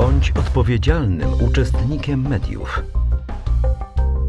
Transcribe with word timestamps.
Bądź 0.00 0.30
odpowiedzialnym 0.30 1.28
uczestnikiem 1.40 2.28
mediów. 2.28 2.82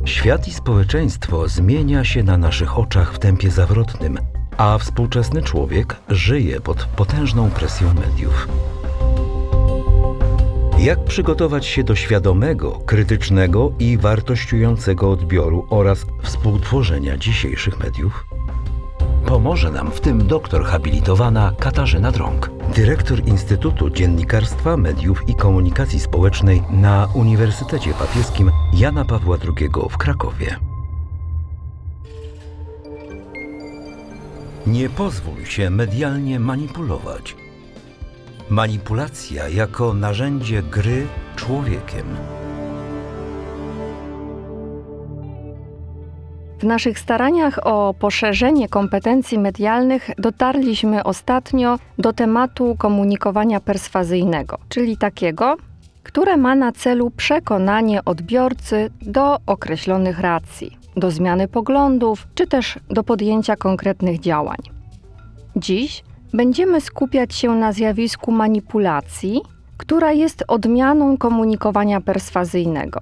Świat 0.05 0.47
i 0.47 0.54
społeczeństwo 0.54 1.47
zmienia 1.47 2.04
się 2.04 2.24
na 2.24 2.38
naszych 2.38 2.79
oczach 2.79 3.13
w 3.13 3.20
tempie 3.20 3.52
zawrotnym, 3.52 4.18
a 4.57 4.78
współczesny 4.78 5.42
człowiek 5.42 5.96
żyje 6.10 6.62
pod 6.62 6.86
potężną 6.86 7.49
presją 7.49 7.94
mediów. 7.94 8.47
Jak 10.80 11.04
przygotować 11.04 11.66
się 11.66 11.84
do 11.84 11.96
świadomego, 11.96 12.72
krytycznego 12.72 13.72
i 13.80 13.98
wartościującego 13.98 15.12
odbioru 15.12 15.68
oraz 15.70 16.06
współtworzenia 16.24 17.18
dzisiejszych 17.18 17.80
mediów? 17.80 18.30
Pomoże 19.26 19.72
nam 19.72 19.92
w 19.92 20.02
tym 20.02 20.28
doktor 20.28 20.66
habilitowana 20.66 21.54
Katarzyna 21.60 22.12
Drąg, 22.12 22.52
dyrektor 22.76 23.28
Instytutu 23.28 23.90
Dziennikarstwa, 23.90 24.78
Mediów 24.78 25.30
i 25.30 25.36
Komunikacji 25.36 26.00
Społecznej 26.00 26.64
na 26.70 27.07
Uniwersytecie 27.14 27.93
Papieskim 27.93 28.52
Jana 28.74 29.06
Pawła 29.06 29.38
II 29.57 29.70
w 29.89 29.98
Krakowie. 29.98 30.56
Nie 34.67 34.89
pozwól 34.89 35.45
się 35.45 35.70
medialnie 35.70 36.40
manipulować. 36.40 37.36
Manipulacja 38.50 39.50
jako 39.50 39.94
narzędzie 39.94 40.64
gry 40.64 41.08
człowiekiem. 41.36 42.06
W 46.61 46.64
naszych 46.64 47.00
staraniach 47.00 47.67
o 47.67 47.94
poszerzenie 48.00 48.70
kompetencji 48.70 49.39
medialnych 49.39 50.09
dotarliśmy 50.17 51.03
ostatnio 51.03 51.80
do 51.97 52.14
tematu 52.14 52.75
komunikowania 52.80 53.59
perswazyjnego, 53.59 54.58
czyli 54.70 54.97
takiego, 54.97 55.56
które 56.03 56.38
ma 56.38 56.56
na 56.56 56.72
celu 56.72 57.11
przekonanie 57.11 58.06
odbiorcy 58.06 58.92
do 59.02 59.38
określonych 59.45 60.20
racji, 60.20 60.78
do 60.98 61.12
zmiany 61.12 61.48
poglądów 61.48 62.28
czy 62.36 62.48
też 62.48 62.80
do 62.89 63.04
podjęcia 63.04 63.56
konkretnych 63.56 64.20
działań. 64.20 64.59
Dziś 65.56 66.04
będziemy 66.34 66.82
skupiać 66.82 67.36
się 67.36 67.56
na 67.56 67.72
zjawisku 67.72 68.32
manipulacji, 68.32 69.42
która 69.78 70.12
jest 70.12 70.44
odmianą 70.48 71.17
komunikowania 71.17 72.02
perswazyjnego. 72.02 73.00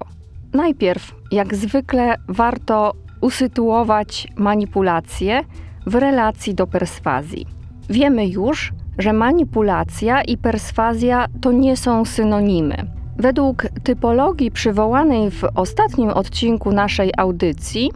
Najpierw, 0.52 1.14
jak 1.32 1.54
zwykle, 1.54 2.14
warto 2.28 2.92
usytuować 3.20 4.28
manipulację 4.36 5.44
w 5.86 5.94
relacji 5.94 6.54
do 6.54 6.66
perswazji. 6.66 7.46
Wiemy 7.90 8.26
już, 8.26 8.72
że 8.98 9.12
manipulacja 9.12 10.22
i 10.22 10.36
perswazja 10.36 11.26
to 11.40 11.52
nie 11.52 11.76
są 11.76 12.04
synonimy. 12.04 12.76
Według 13.16 13.66
typologii 13.82 14.50
przywołanej 14.50 15.30
w 15.30 15.44
ostatnim 15.54 16.08
odcinku 16.08 16.72
naszej 16.72 17.12
audycji, 17.16 17.90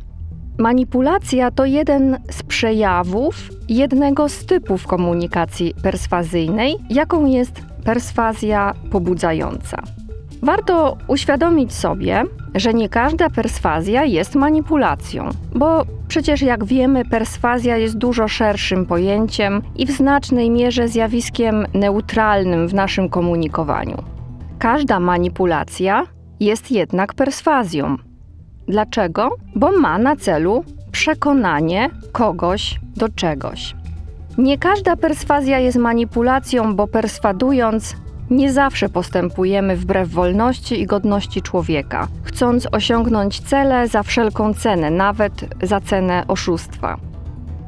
manipulacja 0.59 1.51
to 1.51 1.65
jeden 1.65 2.19
z 2.31 2.43
przejawów 2.43 3.51
jednego 3.69 4.29
z 4.29 4.47
typów 4.47 4.87
komunikacji 4.87 5.75
perswazyjnej, 5.83 6.77
jaką 6.91 7.27
jest 7.27 7.63
perswazja 7.85 8.75
pobudzająca. 8.91 9.83
Warto 10.45 10.97
uświadomić 11.07 11.73
sobie, 11.73 12.25
że 12.55 12.75
nie 12.75 12.89
każda 12.89 13.31
perswazja 13.31 14.05
jest 14.05 14.35
manipulacją, 14.35 15.29
bo 15.55 15.85
przecież 16.09 16.43
jak 16.43 16.65
wiemy, 16.65 17.05
perswazja 17.05 17.77
jest 17.77 17.99
dużo 17.99 18.29
szerszym 18.29 18.87
pojęciem 18.87 19.63
i 19.77 19.87
w 19.87 19.91
znacznej 19.91 20.51
mierze 20.51 20.89
zjawiskiem 20.89 21.67
neutralnym 21.75 22.69
w 22.69 22.75
naszym 22.75 23.09
komunikowaniu. 23.09 24.03
Każda 24.59 25.01
manipulacja 25.01 26.07
jest 26.41 26.71
jednak 26.71 27.15
perswazją. 27.15 27.97
Dlaczego? 28.69 29.31
Bo 29.55 29.73
ma 29.73 29.99
na 29.99 30.17
celu 30.17 30.65
przekonanie 30.93 31.91
kogoś 32.13 32.81
do 32.97 33.09
czegoś. 33.09 33.75
Nie 34.39 34.59
każda 34.59 34.97
perswazja 34.97 35.59
jest 35.59 35.79
manipulacją, 35.79 36.77
bo 36.77 36.87
perswadując 36.87 37.97
nie 38.31 38.53
zawsze 38.53 38.89
postępujemy 38.89 39.77
wbrew 39.77 40.09
wolności 40.09 40.81
i 40.81 40.87
godności 40.87 41.43
człowieka, 41.43 42.09
chcąc 42.23 42.69
osiągnąć 42.73 43.41
cele 43.41 43.89
za 43.89 44.03
wszelką 44.03 44.55
cenę, 44.55 44.91
nawet 44.91 45.33
za 45.63 45.81
cenę 45.81 46.25
oszustwa. 46.29 46.97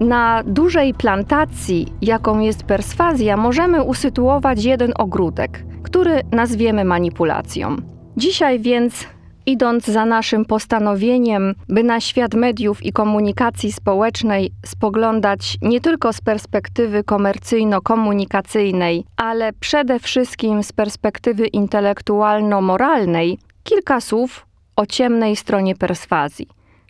Na 0.01 0.43
dużej 0.47 0.95
plantacji, 0.95 1.93
jaką 2.03 2.41
jest 2.41 2.63
perswazja, 2.63 3.37
możemy 3.37 3.83
usytuować 3.83 4.65
jeden 4.65 4.93
ogródek, 4.99 5.65
który 5.83 6.21
nazwiemy 6.33 6.85
manipulacją. 6.85 7.77
Dzisiaj 8.17 8.61
więc 8.61 9.07
idąc 9.47 9.85
za 9.85 10.07
naszym 10.07 10.45
postanowieniem, 10.45 11.55
by 11.69 11.83
na 11.83 12.01
świat 12.01 12.35
mediów 12.35 12.85
i 12.85 12.93
komunikacji 12.93 13.73
społecznej 13.73 14.51
spoglądać 14.67 15.59
nie 15.63 15.81
tylko 15.81 16.13
z 16.13 16.21
perspektywy 16.21 17.05
komercyjno-komunikacyjnej, 17.05 19.05
ale 19.17 19.53
przede 19.53 19.99
wszystkim 19.99 20.63
z 20.63 20.73
perspektywy 20.73 21.47
intelektualno-moralnej, 21.47 23.39
kilka 23.65 24.01
słów 24.01 24.47
o 24.77 24.87
ciemnej 24.87 25.37
stronie 25.37 25.75
perswazji, 25.75 26.49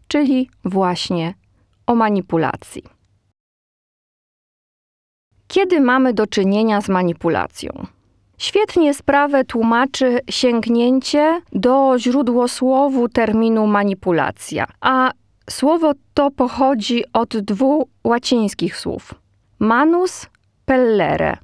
czyli 0.08 0.50
właśnie 0.64 1.34
o 1.86 1.94
manipulacji. 1.94 2.82
Kiedy 5.48 5.80
mamy 5.80 6.14
do 6.14 6.26
czynienia 6.26 6.80
z 6.80 6.88
manipulacją? 6.88 7.95
Świetnie 8.38 8.94
sprawę 8.94 9.44
tłumaczy 9.44 10.20
sięgnięcie 10.30 11.40
do 11.52 11.94
źródłosłowu 11.98 13.08
terminu 13.08 13.66
manipulacja, 13.66 14.66
a 14.80 15.10
słowo 15.50 15.92
to 16.14 16.30
pochodzi 16.30 17.04
od 17.12 17.36
dwóch 17.36 17.88
łacińskich 18.04 18.76
słów. 18.76 19.14
Manus 19.58 20.26
pellere. 20.64 21.36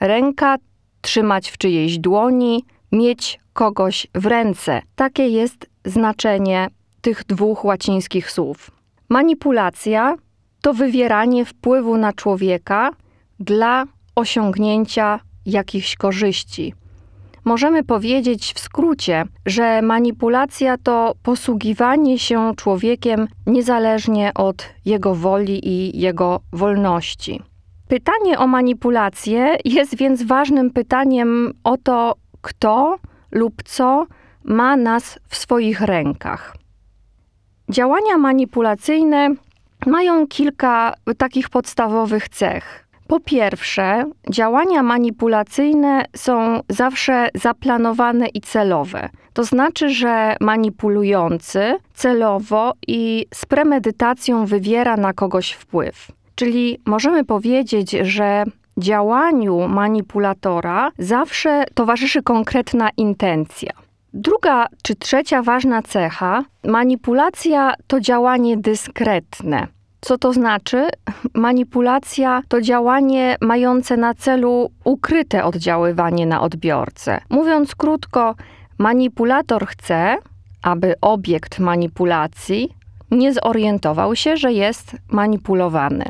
Ręka 0.00 0.56
trzymać 1.00 1.50
w 1.50 1.58
czyjejś 1.58 1.98
dłoni, 1.98 2.64
mieć 2.92 3.40
kogoś 3.52 4.06
w 4.14 4.26
ręce. 4.26 4.82
Takie 4.96 5.28
jest 5.28 5.66
znaczenie 5.84 6.68
tych 7.00 7.24
dwóch 7.24 7.64
łacińskich 7.64 8.30
słów. 8.30 8.70
Manipulacja 9.08 10.14
to 10.62 10.74
wywieranie 10.74 11.44
wpływu 11.44 11.96
na 11.96 12.12
człowieka 12.12 12.90
dla 13.40 13.84
osiągnięcia 14.14 15.20
jakichś 15.46 15.96
korzyści. 15.96 16.74
Możemy 17.44 17.84
powiedzieć 17.84 18.52
w 18.54 18.58
skrócie, 18.58 19.24
że 19.46 19.82
manipulacja 19.82 20.78
to 20.78 21.14
posługiwanie 21.22 22.18
się 22.18 22.52
człowiekiem 22.56 23.28
niezależnie 23.46 24.30
od 24.34 24.68
jego 24.84 25.14
woli 25.14 25.68
i 25.68 26.00
jego 26.00 26.40
wolności. 26.52 27.42
Pytanie 27.88 28.38
o 28.38 28.46
manipulację 28.46 29.56
jest 29.64 29.96
więc 29.96 30.22
ważnym 30.22 30.70
pytaniem 30.70 31.52
o 31.64 31.76
to, 31.76 32.14
kto 32.40 32.98
lub 33.30 33.62
co 33.62 34.06
ma 34.44 34.76
nas 34.76 35.18
w 35.28 35.36
swoich 35.36 35.80
rękach. 35.80 36.56
Działania 37.70 38.18
manipulacyjne 38.18 39.28
mają 39.86 40.26
kilka 40.26 40.94
takich 41.18 41.48
podstawowych 41.48 42.28
cech. 42.28 42.85
Po 43.08 43.20
pierwsze, 43.20 44.04
działania 44.30 44.82
manipulacyjne 44.82 46.04
są 46.16 46.60
zawsze 46.68 47.28
zaplanowane 47.34 48.26
i 48.28 48.40
celowe. 48.40 49.08
To 49.32 49.44
znaczy, 49.44 49.90
że 49.90 50.36
manipulujący 50.40 51.76
celowo 51.94 52.72
i 52.88 53.26
z 53.34 53.46
premedytacją 53.46 54.46
wywiera 54.46 54.96
na 54.96 55.12
kogoś 55.12 55.52
wpływ. 55.52 56.08
Czyli 56.34 56.78
możemy 56.86 57.24
powiedzieć, 57.24 57.90
że 57.90 58.44
działaniu 58.78 59.68
manipulatora 59.68 60.90
zawsze 60.98 61.64
towarzyszy 61.74 62.22
konkretna 62.22 62.90
intencja. 62.96 63.72
Druga 64.14 64.66
czy 64.82 64.94
trzecia 64.94 65.42
ważna 65.42 65.82
cecha 65.82 66.44
manipulacja 66.64 67.74
to 67.86 68.00
działanie 68.00 68.56
dyskretne. 68.56 69.66
Co 70.06 70.18
to 70.18 70.32
znaczy? 70.32 70.88
Manipulacja 71.34 72.42
to 72.48 72.60
działanie 72.60 73.36
mające 73.40 73.96
na 73.96 74.14
celu 74.14 74.70
ukryte 74.84 75.44
oddziaływanie 75.44 76.26
na 76.26 76.40
odbiorcę. 76.40 77.20
Mówiąc 77.30 77.74
krótko, 77.74 78.34
manipulator 78.78 79.66
chce, 79.66 80.16
aby 80.62 80.94
obiekt 81.00 81.58
manipulacji 81.58 82.74
nie 83.10 83.32
zorientował 83.32 84.16
się, 84.16 84.36
że 84.36 84.52
jest 84.52 84.96
manipulowany. 85.10 86.04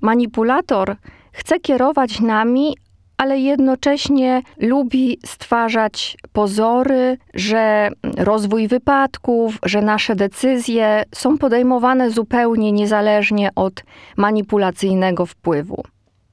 Manipulator 0.00 0.96
chce 1.32 1.60
kierować 1.60 2.20
nami, 2.20 2.76
ale 3.20 3.38
jednocześnie 3.38 4.42
lubi 4.58 5.18
stwarzać 5.24 6.16
pozory, 6.32 7.18
że 7.34 7.90
rozwój 8.16 8.68
wypadków, 8.68 9.58
że 9.62 9.82
nasze 9.82 10.16
decyzje 10.16 11.02
są 11.14 11.38
podejmowane 11.38 12.10
zupełnie 12.10 12.72
niezależnie 12.72 13.50
od 13.54 13.84
manipulacyjnego 14.16 15.26
wpływu. 15.26 15.82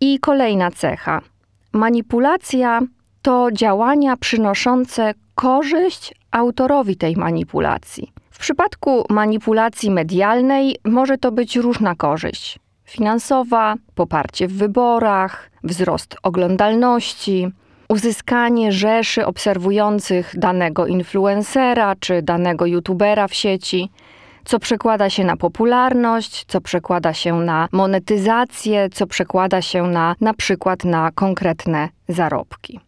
I 0.01 0.19
kolejna 0.19 0.71
cecha. 0.71 1.21
Manipulacja 1.73 2.79
to 3.21 3.49
działania 3.51 4.17
przynoszące 4.17 5.13
korzyść 5.35 6.13
autorowi 6.31 6.95
tej 6.95 7.15
manipulacji. 7.15 8.11
W 8.29 8.39
przypadku 8.39 9.03
manipulacji 9.09 9.91
medialnej 9.91 10.75
może 10.85 11.17
to 11.17 11.31
być 11.31 11.55
różna 11.55 11.95
korzyść 11.95 12.59
finansowa, 12.87 13.75
poparcie 13.95 14.47
w 14.47 14.53
wyborach, 14.53 15.51
wzrost 15.63 16.15
oglądalności, 16.23 17.51
uzyskanie 17.89 18.71
rzeszy 18.71 19.25
obserwujących 19.25 20.33
danego 20.37 20.87
influencera 20.87 21.95
czy 21.99 22.21
danego 22.21 22.65
youtubera 22.65 23.27
w 23.27 23.33
sieci, 23.33 23.89
co 24.45 24.59
przekłada 24.59 25.09
się 25.09 25.23
na 25.23 25.37
popularność, 25.37 26.45
co 26.47 26.61
przekłada 26.61 27.13
się 27.13 27.39
na 27.39 27.67
monetyzację, 27.71 28.89
co 28.89 29.07
przekłada 29.07 29.61
się 29.61 29.83
na 29.83 30.15
na 30.21 30.33
przykład 30.33 30.83
na 30.83 31.11
konkretne 31.11 31.89
zarobki. 32.07 32.79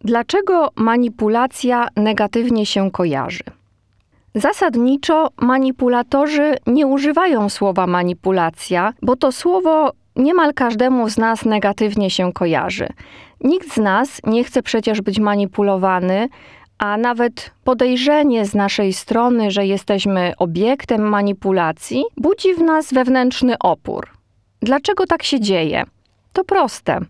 Dlaczego 0.00 0.68
manipulacja 0.76 1.88
negatywnie 1.96 2.66
się 2.66 2.90
kojarzy? 2.90 3.59
Zasadniczo 4.34 5.28
manipulatorzy 5.40 6.54
nie 6.66 6.86
używają 6.86 7.48
słowa 7.48 7.86
manipulacja, 7.86 8.92
bo 9.02 9.16
to 9.16 9.32
słowo 9.32 9.92
niemal 10.16 10.54
każdemu 10.54 11.08
z 11.08 11.18
nas 11.18 11.44
negatywnie 11.44 12.10
się 12.10 12.32
kojarzy. 12.32 12.88
Nikt 13.40 13.74
z 13.74 13.76
nas 13.76 14.20
nie 14.26 14.44
chce 14.44 14.62
przecież 14.62 15.00
być 15.00 15.18
manipulowany, 15.18 16.28
a 16.78 16.96
nawet 16.96 17.50
podejrzenie 17.64 18.46
z 18.46 18.54
naszej 18.54 18.92
strony, 18.92 19.50
że 19.50 19.66
jesteśmy 19.66 20.32
obiektem 20.38 21.08
manipulacji, 21.08 22.04
budzi 22.16 22.54
w 22.54 22.62
nas 22.62 22.92
wewnętrzny 22.92 23.58
opór. 23.58 24.08
Dlaczego 24.62 25.06
tak 25.06 25.22
się 25.22 25.40
dzieje? 25.40 25.84
To 26.32 26.44
proste. 26.44 27.00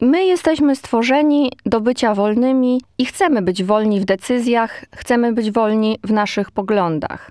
My 0.00 0.24
jesteśmy 0.24 0.76
stworzeni 0.76 1.52
do 1.66 1.80
bycia 1.80 2.14
wolnymi 2.14 2.80
i 2.98 3.06
chcemy 3.06 3.42
być 3.42 3.64
wolni 3.64 4.00
w 4.00 4.04
decyzjach, 4.04 4.84
chcemy 4.94 5.32
być 5.32 5.50
wolni 5.50 5.98
w 6.04 6.12
naszych 6.12 6.50
poglądach. 6.50 7.30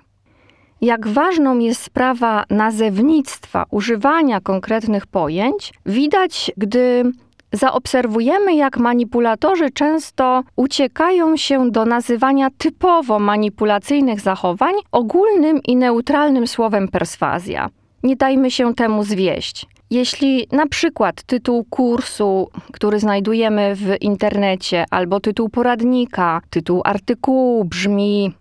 Jak 0.80 1.08
ważną 1.08 1.58
jest 1.58 1.82
sprawa 1.82 2.44
nazewnictwa, 2.50 3.64
używania 3.70 4.40
konkretnych 4.40 5.06
pojęć, 5.06 5.72
widać, 5.86 6.50
gdy 6.56 7.12
zaobserwujemy, 7.52 8.54
jak 8.54 8.78
manipulatorzy 8.78 9.70
często 9.70 10.42
uciekają 10.56 11.36
się 11.36 11.70
do 11.70 11.84
nazywania 11.84 12.48
typowo 12.58 13.18
manipulacyjnych 13.18 14.20
zachowań 14.20 14.74
ogólnym 14.92 15.62
i 15.62 15.76
neutralnym 15.76 16.46
słowem 16.46 16.88
perswazja. 16.88 17.70
Nie 18.02 18.16
dajmy 18.16 18.50
się 18.50 18.74
temu 18.74 19.04
zwieść. 19.04 19.66
Jeśli 19.90 20.46
na 20.52 20.66
przykład 20.66 21.22
tytuł 21.22 21.64
kursu, 21.64 22.50
który 22.72 23.00
znajdujemy 23.00 23.74
w 23.76 24.02
internecie, 24.02 24.84
albo 24.90 25.20
tytuł 25.20 25.48
poradnika, 25.48 26.40
tytuł 26.50 26.82
artykułu 26.84 27.64
brzmi 27.64 28.32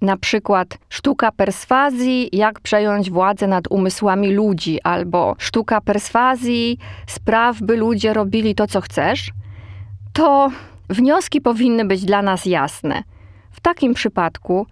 na 0.00 0.16
przykład 0.16 0.78
sztuka 0.88 1.32
perswazji, 1.32 2.28
jak 2.32 2.60
przejąć 2.60 3.10
władzę 3.10 3.46
nad 3.46 3.64
umysłami 3.70 4.32
ludzi, 4.32 4.78
albo 4.82 5.34
sztuka 5.38 5.80
perswazji, 5.80 6.78
spraw, 7.06 7.60
by 7.60 7.76
ludzie 7.76 8.12
robili 8.12 8.54
to, 8.54 8.66
co 8.66 8.80
chcesz, 8.80 9.30
to 10.12 10.50
wnioski 10.90 11.40
powinny 11.40 11.84
być 11.84 12.04
dla 12.04 12.22
nas 12.22 12.46
jasne. 12.46 13.02
W 13.50 13.60
takim 13.60 13.94
przypadku 13.94 14.66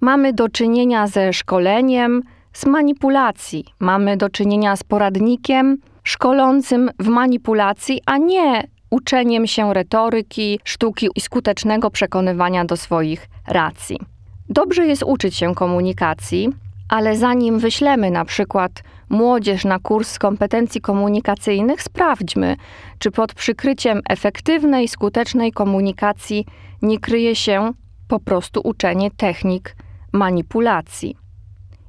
mamy 0.00 0.32
do 0.32 0.48
czynienia 0.48 1.06
ze 1.06 1.32
szkoleniem 1.32 2.22
z 2.54 2.66
manipulacji, 2.66 3.64
mamy 3.80 4.16
do 4.16 4.30
czynienia 4.30 4.76
z 4.76 4.84
poradnikiem 4.84 5.78
szkolącym 6.04 6.90
w 6.98 7.08
manipulacji, 7.08 8.00
a 8.06 8.18
nie 8.18 8.68
uczeniem 8.90 9.46
się 9.46 9.74
retoryki, 9.74 10.60
sztuki 10.64 11.08
i 11.16 11.20
skutecznego 11.20 11.90
przekonywania 11.90 12.64
do 12.64 12.76
swoich 12.76 13.28
racji. 13.46 14.00
Dobrze 14.48 14.86
jest 14.86 15.02
uczyć 15.02 15.36
się 15.36 15.54
komunikacji, 15.54 16.48
ale 16.88 17.16
zanim 17.16 17.58
wyślemy 17.58 18.10
na 18.10 18.24
przykład 18.24 18.72
młodzież 19.08 19.64
na 19.64 19.78
kurs 19.78 20.18
kompetencji 20.18 20.80
komunikacyjnych, 20.80 21.82
sprawdźmy, 21.82 22.56
czy 22.98 23.10
pod 23.10 23.34
przykryciem 23.34 24.00
efektywnej, 24.08 24.88
skutecznej 24.88 25.52
komunikacji 25.52 26.46
nie 26.82 26.98
kryje 26.98 27.36
się 27.36 27.72
po 28.08 28.20
prostu 28.20 28.60
uczenie 28.64 29.10
technik 29.10 29.76
manipulacji. 30.12 31.16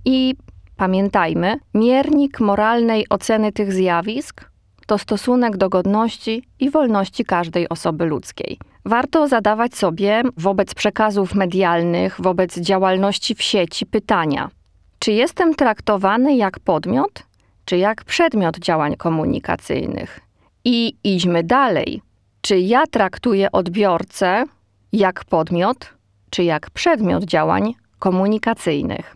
I 0.06 0.36
pamiętajmy, 0.78 1.60
miernik 1.74 2.40
moralnej 2.40 3.06
oceny 3.10 3.52
tych 3.52 3.74
zjawisk 3.74 4.50
to 4.86 4.98
stosunek 4.98 5.58
do 5.58 5.70
godności 5.70 6.44
i 6.60 6.70
wolności 6.70 7.26
każdej 7.26 7.70
osoby 7.70 8.06
ludzkiej. 8.06 8.58
Warto 8.86 9.28
zadawać 9.28 9.76
sobie 9.76 10.24
wobec 10.38 10.74
przekazów 10.74 11.36
medialnych, 11.36 12.16
wobec 12.20 12.60
działalności 12.60 13.36
w 13.36 13.42
sieci 13.42 13.86
pytania: 13.86 14.50
czy 15.00 15.12
jestem 15.12 15.56
traktowany 15.56 16.36
jak 16.36 16.60
podmiot, 16.60 17.24
czy 17.66 17.78
jak 17.78 18.04
przedmiot 18.04 18.58
działań 18.58 18.96
komunikacyjnych? 18.96 20.20
I 20.66 20.94
idźmy 21.04 21.44
dalej. 21.44 22.02
Czy 22.42 22.60
ja 22.60 22.84
traktuję 22.92 23.52
odbiorcę 23.52 24.44
jak 24.94 25.26
podmiot, 25.26 25.94
czy 26.30 26.44
jak 26.44 26.70
przedmiot 26.70 27.24
działań 27.24 27.74
komunikacyjnych? 28.00 29.16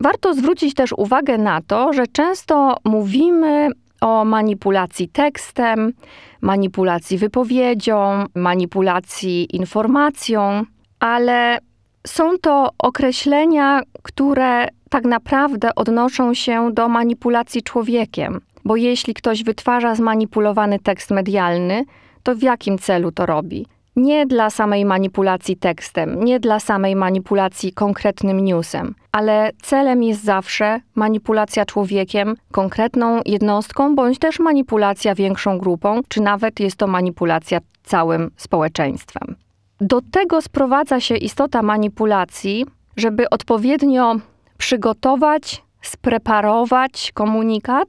Warto 0.00 0.34
zwrócić 0.34 0.74
też 0.74 0.92
uwagę 0.92 1.38
na 1.38 1.60
to, 1.62 1.92
że 1.92 2.06
często 2.06 2.76
mówimy 2.84 3.68
o 4.00 4.24
manipulacji 4.24 5.08
tekstem, 5.08 5.92
manipulacji 6.40 7.18
wypowiedzią, 7.18 8.24
manipulacji 8.34 9.56
informacją, 9.56 10.62
ale 11.00 11.58
są 12.06 12.38
to 12.38 12.70
określenia, 12.78 13.80
które 14.02 14.68
tak 14.90 15.04
naprawdę 15.04 15.74
odnoszą 15.74 16.34
się 16.34 16.72
do 16.72 16.88
manipulacji 16.88 17.62
człowiekiem. 17.62 18.40
Bo 18.64 18.76
jeśli 18.76 19.14
ktoś 19.14 19.44
wytwarza 19.44 19.94
zmanipulowany 19.94 20.78
tekst 20.78 21.10
medialny, 21.10 21.84
to 22.22 22.34
w 22.34 22.42
jakim 22.42 22.78
celu 22.78 23.12
to 23.12 23.26
robi? 23.26 23.66
Nie 23.96 24.26
dla 24.26 24.50
samej 24.50 24.84
manipulacji 24.84 25.56
tekstem, 25.56 26.24
nie 26.24 26.40
dla 26.40 26.60
samej 26.60 26.96
manipulacji 26.96 27.72
konkretnym 27.72 28.44
newsem, 28.44 28.94
ale 29.12 29.50
celem 29.62 30.02
jest 30.02 30.24
zawsze 30.24 30.80
manipulacja 30.94 31.64
człowiekiem, 31.64 32.34
konkretną 32.52 33.20
jednostką, 33.26 33.94
bądź 33.94 34.18
też 34.18 34.38
manipulacja 34.38 35.14
większą 35.14 35.58
grupą, 35.58 36.00
czy 36.08 36.20
nawet 36.20 36.60
jest 36.60 36.76
to 36.76 36.86
manipulacja 36.86 37.58
całym 37.82 38.30
społeczeństwem. 38.36 39.36
Do 39.80 40.00
tego 40.10 40.42
sprowadza 40.42 41.00
się 41.00 41.16
istota 41.16 41.62
manipulacji, 41.62 42.66
żeby 42.96 43.30
odpowiednio 43.30 44.16
przygotować, 44.58 45.62
spreparować 45.82 47.12
komunikat, 47.14 47.88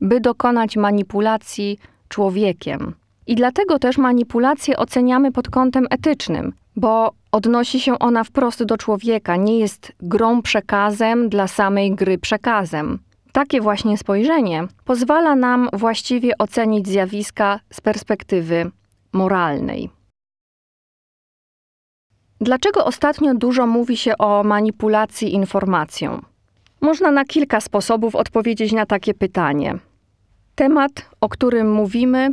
by 0.00 0.20
dokonać 0.20 0.76
manipulacji 0.76 1.78
człowiekiem. 2.08 2.94
I 3.26 3.34
dlatego 3.34 3.78
też 3.78 3.98
manipulację 3.98 4.76
oceniamy 4.76 5.32
pod 5.32 5.50
kątem 5.50 5.86
etycznym, 5.90 6.52
bo 6.76 7.12
odnosi 7.32 7.80
się 7.80 7.98
ona 7.98 8.24
wprost 8.24 8.64
do 8.64 8.76
człowieka, 8.76 9.36
nie 9.36 9.58
jest 9.58 9.92
grą 10.00 10.42
przekazem 10.42 11.28
dla 11.28 11.48
samej 11.48 11.94
gry 11.94 12.18
przekazem. 12.18 12.98
Takie 13.32 13.60
właśnie 13.60 13.98
spojrzenie 13.98 14.66
pozwala 14.84 15.36
nam 15.36 15.68
właściwie 15.72 16.38
ocenić 16.38 16.88
zjawiska 16.88 17.60
z 17.72 17.80
perspektywy 17.80 18.70
moralnej. 19.12 19.90
Dlaczego 22.40 22.84
ostatnio 22.84 23.34
dużo 23.34 23.66
mówi 23.66 23.96
się 23.96 24.18
o 24.18 24.44
manipulacji 24.44 25.34
informacją? 25.34 26.22
Można 26.80 27.10
na 27.10 27.24
kilka 27.24 27.60
sposobów 27.60 28.14
odpowiedzieć 28.14 28.72
na 28.72 28.86
takie 28.86 29.14
pytanie. 29.14 29.78
Temat, 30.54 31.10
o 31.20 31.28
którym 31.28 31.72
mówimy, 31.72 32.30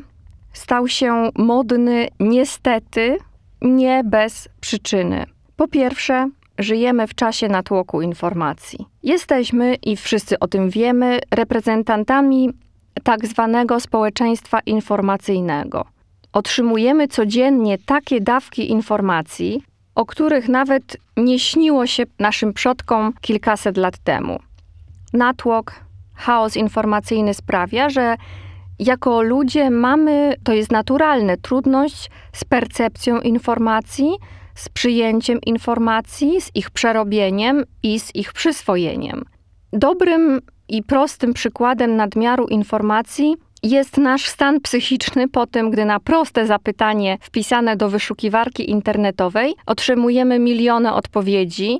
stał 0.53 0.87
się 0.87 1.29
modny 1.35 2.07
niestety 2.19 3.17
nie 3.61 4.03
bez 4.03 4.49
przyczyny. 4.61 5.25
Po 5.55 5.67
pierwsze, 5.67 6.29
żyjemy 6.57 7.07
w 7.07 7.15
czasie 7.15 7.47
natłoku 7.47 8.01
informacji. 8.01 8.85
Jesteśmy 9.03 9.75
i 9.75 9.97
wszyscy 9.97 10.39
o 10.39 10.47
tym 10.47 10.69
wiemy 10.69 11.19
reprezentantami 11.31 12.49
tak 13.03 13.27
zwanego 13.27 13.79
społeczeństwa 13.79 14.59
informacyjnego. 14.65 15.85
Otrzymujemy 16.33 17.07
codziennie 17.07 17.77
takie 17.77 18.21
dawki 18.21 18.71
informacji, 18.71 19.63
o 19.95 20.05
których 20.05 20.49
nawet 20.49 20.97
nie 21.17 21.39
śniło 21.39 21.87
się 21.87 22.03
naszym 22.19 22.53
przodkom 22.53 23.13
kilkaset 23.21 23.77
lat 23.77 23.97
temu. 23.97 24.39
Natłok, 25.13 25.73
chaos 26.15 26.55
informacyjny 26.55 27.33
sprawia, 27.33 27.89
że 27.89 28.15
jako 28.81 29.21
ludzie 29.21 29.69
mamy, 29.69 30.33
to 30.43 30.53
jest 30.53 30.71
naturalne, 30.71 31.37
trudność 31.37 32.09
z 32.33 32.43
percepcją 32.43 33.19
informacji, 33.19 34.11
z 34.55 34.69
przyjęciem 34.69 35.39
informacji, 35.45 36.41
z 36.41 36.51
ich 36.55 36.71
przerobieniem 36.71 37.63
i 37.83 37.99
z 37.99 38.15
ich 38.15 38.33
przyswojeniem. 38.33 39.23
Dobrym 39.73 40.41
i 40.69 40.83
prostym 40.83 41.33
przykładem 41.33 41.95
nadmiaru 41.95 42.47
informacji 42.47 43.35
jest 43.63 43.97
nasz 43.97 44.25
stan 44.25 44.61
psychiczny 44.61 45.27
po 45.27 45.47
tym, 45.47 45.69
gdy 45.69 45.85
na 45.85 45.99
proste 45.99 46.47
zapytanie 46.47 47.17
wpisane 47.21 47.75
do 47.77 47.89
wyszukiwarki 47.89 48.69
internetowej 48.69 49.53
otrzymujemy 49.65 50.39
miliony 50.39 50.93
odpowiedzi, 50.93 51.79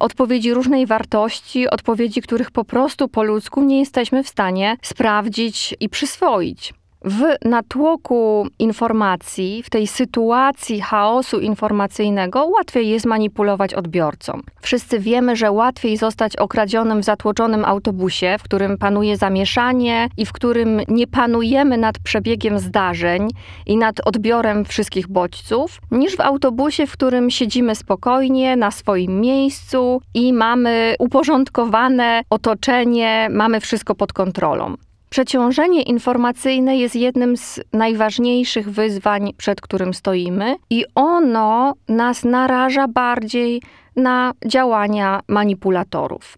odpowiedzi 0.00 0.54
różnej 0.54 0.86
wartości, 0.86 1.70
odpowiedzi, 1.70 2.22
których 2.22 2.50
po 2.50 2.64
prostu 2.64 3.08
po 3.08 3.22
ludzku 3.22 3.62
nie 3.62 3.78
jesteśmy 3.78 4.24
w 4.24 4.28
stanie 4.28 4.76
sprawdzić 4.82 5.74
i 5.80 5.88
przyswoić. 5.88 6.79
W 7.04 7.22
natłoku 7.44 8.46
informacji, 8.58 9.62
w 9.62 9.70
tej 9.70 9.86
sytuacji 9.86 10.80
chaosu 10.80 11.40
informacyjnego, 11.40 12.46
łatwiej 12.46 12.88
jest 12.88 13.06
manipulować 13.06 13.74
odbiorcą. 13.74 14.40
Wszyscy 14.60 14.98
wiemy, 14.98 15.36
że 15.36 15.50
łatwiej 15.50 15.96
zostać 15.96 16.36
okradzionym 16.36 17.00
w 17.00 17.04
zatłoczonym 17.04 17.64
autobusie, 17.64 18.36
w 18.38 18.42
którym 18.42 18.78
panuje 18.78 19.16
zamieszanie 19.16 20.08
i 20.16 20.26
w 20.26 20.32
którym 20.32 20.80
nie 20.88 21.06
panujemy 21.06 21.78
nad 21.78 21.98
przebiegiem 21.98 22.58
zdarzeń 22.58 23.28
i 23.66 23.76
nad 23.76 24.06
odbiorem 24.06 24.64
wszystkich 24.64 25.08
bodźców, 25.08 25.80
niż 25.90 26.16
w 26.16 26.20
autobusie, 26.20 26.86
w 26.86 26.92
którym 26.92 27.30
siedzimy 27.30 27.74
spokojnie 27.74 28.56
na 28.56 28.70
swoim 28.70 29.20
miejscu 29.20 30.02
i 30.14 30.32
mamy 30.32 30.94
uporządkowane 30.98 32.22
otoczenie, 32.30 33.28
mamy 33.30 33.60
wszystko 33.60 33.94
pod 33.94 34.12
kontrolą. 34.12 34.76
Przeciążenie 35.10 35.82
informacyjne 35.82 36.76
jest 36.76 36.96
jednym 36.96 37.36
z 37.36 37.60
najważniejszych 37.72 38.70
wyzwań, 38.70 39.32
przed 39.36 39.60
którym 39.60 39.94
stoimy, 39.94 40.56
i 40.70 40.84
ono 40.94 41.74
nas 41.88 42.24
naraża 42.24 42.88
bardziej 42.88 43.62
na 43.96 44.32
działania 44.46 45.20
manipulatorów. 45.28 46.36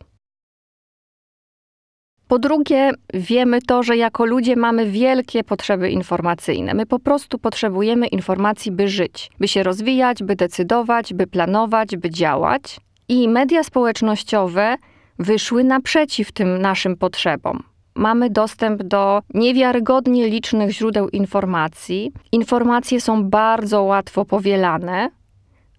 Po 2.28 2.38
drugie, 2.38 2.90
wiemy 3.14 3.62
to, 3.62 3.82
że 3.82 3.96
jako 3.96 4.26
ludzie 4.26 4.56
mamy 4.56 4.90
wielkie 4.90 5.44
potrzeby 5.44 5.90
informacyjne. 5.90 6.74
My 6.74 6.86
po 6.86 6.98
prostu 6.98 7.38
potrzebujemy 7.38 8.06
informacji, 8.06 8.72
by 8.72 8.88
żyć, 8.88 9.30
by 9.40 9.48
się 9.48 9.62
rozwijać, 9.62 10.22
by 10.22 10.36
decydować, 10.36 11.14
by 11.14 11.26
planować, 11.26 11.96
by 11.96 12.10
działać. 12.10 12.80
I 13.08 13.28
media 13.28 13.64
społecznościowe 13.64 14.76
wyszły 15.18 15.64
naprzeciw 15.64 16.32
tym 16.32 16.58
naszym 16.58 16.96
potrzebom 16.96 17.71
mamy 17.94 18.30
dostęp 18.30 18.82
do 18.82 19.22
niewiarygodnie 19.34 20.28
licznych 20.28 20.70
źródeł 20.70 21.08
informacji. 21.08 22.12
Informacje 22.32 23.00
są 23.00 23.24
bardzo 23.24 23.82
łatwo 23.82 24.24
powielane, 24.24 25.10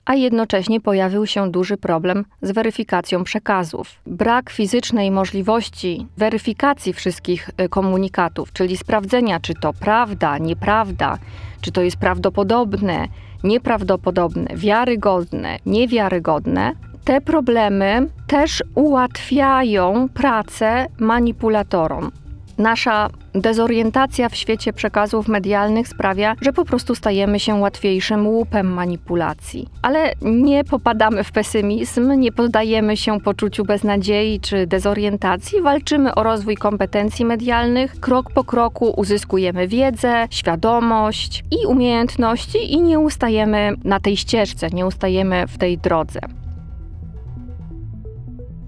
a 0.05 0.15
jednocześnie 0.15 0.81
pojawił 0.81 1.25
się 1.25 1.51
duży 1.51 1.77
problem 1.77 2.25
z 2.41 2.51
weryfikacją 2.51 3.23
przekazów. 3.23 3.87
Brak 4.07 4.49
fizycznej 4.49 5.11
możliwości 5.11 6.07
weryfikacji 6.17 6.93
wszystkich 6.93 7.49
y, 7.61 7.69
komunikatów, 7.69 8.53
czyli 8.53 8.77
sprawdzenia, 8.77 9.39
czy 9.39 9.53
to 9.53 9.73
prawda, 9.73 10.37
nieprawda, 10.37 11.17
czy 11.61 11.71
to 11.71 11.81
jest 11.81 11.97
prawdopodobne, 11.97 13.07
nieprawdopodobne, 13.43 14.55
wiarygodne, 14.55 15.59
niewiarygodne, 15.65 16.71
te 17.03 17.21
problemy 17.21 18.07
też 18.27 18.63
ułatwiają 18.75 20.09
pracę 20.09 20.85
manipulatorom. 20.99 22.11
Nasza 22.57 23.09
dezorientacja 23.33 24.29
w 24.29 24.35
świecie 24.35 24.73
przekazów 24.73 25.27
medialnych 25.27 25.87
sprawia, 25.87 26.35
że 26.41 26.53
po 26.53 26.65
prostu 26.65 26.95
stajemy 26.95 27.39
się 27.39 27.55
łatwiejszym 27.55 28.27
łupem 28.27 28.73
manipulacji. 28.73 29.67
Ale 29.81 30.13
nie 30.21 30.63
popadamy 30.63 31.23
w 31.23 31.31
pesymizm, 31.31 32.11
nie 32.11 32.31
poddajemy 32.31 32.97
się 32.97 33.19
poczuciu 33.21 33.65
beznadziei 33.65 34.39
czy 34.39 34.67
dezorientacji, 34.67 35.61
walczymy 35.61 36.15
o 36.15 36.23
rozwój 36.23 36.55
kompetencji 36.55 37.25
medialnych, 37.25 37.99
krok 37.99 38.31
po 38.31 38.43
kroku 38.43 38.93
uzyskujemy 38.97 39.67
wiedzę, 39.67 40.27
świadomość 40.29 41.43
i 41.51 41.67
umiejętności 41.67 42.73
i 42.73 42.81
nie 42.81 42.99
ustajemy 42.99 43.73
na 43.83 43.99
tej 43.99 44.17
ścieżce, 44.17 44.67
nie 44.69 44.85
ustajemy 44.85 45.47
w 45.47 45.57
tej 45.57 45.77
drodze. 45.77 46.19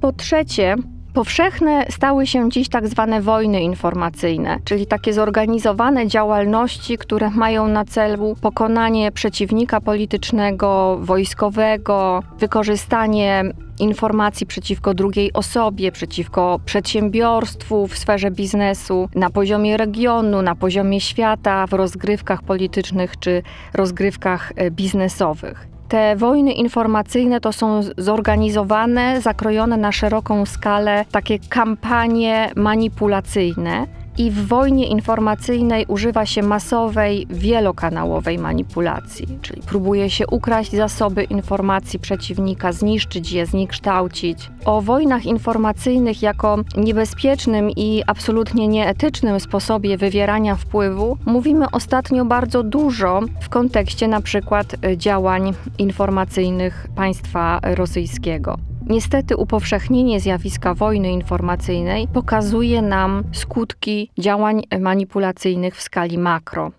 Po 0.01 0.11
trzecie, 0.11 0.75
powszechne 1.13 1.85
stały 1.89 2.27
się 2.27 2.51
dziś 2.51 2.69
tak 2.69 2.87
zwane 2.87 3.21
wojny 3.21 3.61
informacyjne, 3.61 4.59
czyli 4.63 4.85
takie 4.85 5.13
zorganizowane 5.13 6.07
działalności, 6.07 6.97
które 6.97 7.29
mają 7.29 7.67
na 7.67 7.85
celu 7.85 8.35
pokonanie 8.41 9.11
przeciwnika 9.11 9.81
politycznego, 9.81 10.97
wojskowego, 11.01 12.23
wykorzystanie 12.39 13.43
informacji 13.79 14.45
przeciwko 14.47 14.93
drugiej 14.93 15.33
osobie, 15.33 15.91
przeciwko 15.91 16.59
przedsiębiorstwu 16.65 17.87
w 17.87 17.97
sferze 17.97 18.31
biznesu, 18.31 19.09
na 19.15 19.29
poziomie 19.29 19.77
regionu, 19.77 20.41
na 20.41 20.55
poziomie 20.55 21.01
świata, 21.01 21.67
w 21.67 21.73
rozgrywkach 21.73 22.43
politycznych 22.43 23.19
czy 23.19 23.43
rozgrywkach 23.73 24.51
e, 24.55 24.71
biznesowych. 24.71 25.74
Te 25.89 26.15
wojny 26.15 26.51
informacyjne 26.51 27.41
to 27.41 27.53
są 27.53 27.81
zorganizowane, 27.97 29.21
zakrojone 29.21 29.77
na 29.77 29.91
szeroką 29.91 30.45
skalę 30.45 31.05
takie 31.11 31.39
kampanie 31.49 32.51
manipulacyjne. 32.55 33.87
I 34.17 34.31
w 34.31 34.47
wojnie 34.47 34.87
informacyjnej 34.87 35.85
używa 35.87 36.25
się 36.25 36.43
masowej, 36.43 37.27
wielokanałowej 37.29 38.37
manipulacji, 38.37 39.27
czyli 39.41 39.61
próbuje 39.61 40.09
się 40.09 40.27
ukraść 40.27 40.71
zasoby 40.71 41.23
informacji 41.23 41.99
przeciwnika, 41.99 42.71
zniszczyć 42.71 43.31
je, 43.31 43.45
zniekształcić. 43.45 44.49
O 44.65 44.81
wojnach 44.81 45.25
informacyjnych 45.25 46.21
jako 46.21 46.57
niebezpiecznym 46.77 47.69
i 47.69 48.03
absolutnie 48.07 48.67
nieetycznym 48.67 49.39
sposobie 49.39 49.97
wywierania 49.97 50.55
wpływu 50.55 51.17
mówimy 51.25 51.65
ostatnio 51.71 52.25
bardzo 52.25 52.63
dużo 52.63 53.21
w 53.41 53.49
kontekście 53.49 54.07
na 54.07 54.21
przykład 54.21 54.75
działań 54.97 55.53
informacyjnych 55.77 56.87
państwa 56.95 57.59
rosyjskiego. 57.63 58.57
Niestety 58.87 59.37
upowszechnienie 59.37 60.19
zjawiska 60.19 60.73
wojny 60.73 61.11
informacyjnej 61.11 62.07
pokazuje 62.07 62.81
nam 62.81 63.23
skutki 63.31 64.11
działań 64.19 64.61
manipulacyjnych 64.79 65.75
w 65.75 65.81
skali 65.81 66.17
makro. 66.17 66.71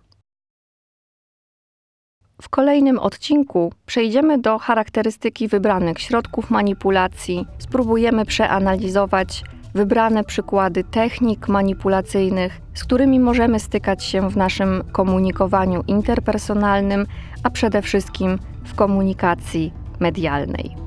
W 2.42 2.48
kolejnym 2.48 2.98
odcinku 2.98 3.72
przejdziemy 3.86 4.38
do 4.38 4.58
charakterystyki 4.58 5.48
wybranych 5.48 6.00
środków 6.00 6.50
manipulacji, 6.50 7.46
spróbujemy 7.58 8.24
przeanalizować 8.24 9.44
wybrane 9.74 10.24
przykłady 10.24 10.84
technik 10.84 11.48
manipulacyjnych, 11.48 12.60
z 12.74 12.84
którymi 12.84 13.20
możemy 13.20 13.60
stykać 13.60 14.04
się 14.04 14.30
w 14.30 14.36
naszym 14.36 14.84
komunikowaniu 14.92 15.82
interpersonalnym, 15.86 17.06
a 17.42 17.50
przede 17.50 17.82
wszystkim 17.82 18.38
w 18.64 18.74
komunikacji 18.74 19.72
medialnej. 20.00 20.85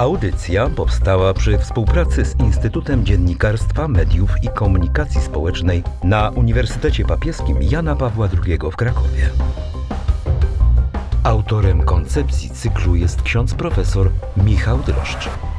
Audycja 0.00 0.70
powstała 0.70 1.34
przy 1.34 1.58
współpracy 1.58 2.24
z 2.24 2.40
Instytutem 2.40 3.04
Dziennikarstwa, 3.04 3.88
Mediów 3.88 4.30
i 4.42 4.48
Komunikacji 4.48 5.20
Społecznej 5.20 5.82
na 6.04 6.30
Uniwersytecie 6.30 7.04
Papieskim 7.04 7.62
Jana 7.62 7.96
Pawła 7.96 8.28
II 8.46 8.58
w 8.72 8.76
Krakowie. 8.76 9.30
Autorem 11.22 11.82
koncepcji 11.82 12.50
cyklu 12.50 12.96
jest 12.96 13.22
ksiądz 13.22 13.54
profesor 13.54 14.10
Michał 14.36 14.78
Droszczyk. 14.78 15.49